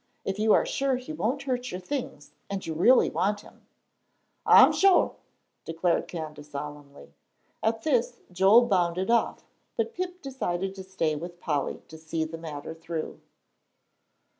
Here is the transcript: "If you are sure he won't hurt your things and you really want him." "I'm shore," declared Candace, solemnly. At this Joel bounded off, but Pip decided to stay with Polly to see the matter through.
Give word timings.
"If 0.25 0.39
you 0.39 0.51
are 0.53 0.65
sure 0.65 0.95
he 0.95 1.13
won't 1.13 1.43
hurt 1.43 1.69
your 1.69 1.79
things 1.79 2.31
and 2.49 2.65
you 2.65 2.73
really 2.73 3.11
want 3.11 3.41
him." 3.41 3.67
"I'm 4.47 4.71
shore," 4.71 5.17
declared 5.63 6.07
Candace, 6.07 6.49
solemnly. 6.49 7.13
At 7.61 7.83
this 7.83 8.19
Joel 8.31 8.65
bounded 8.65 9.11
off, 9.11 9.43
but 9.77 9.93
Pip 9.93 10.23
decided 10.23 10.73
to 10.73 10.83
stay 10.83 11.15
with 11.15 11.39
Polly 11.39 11.83
to 11.87 11.99
see 11.99 12.23
the 12.25 12.39
matter 12.39 12.73
through. 12.73 13.21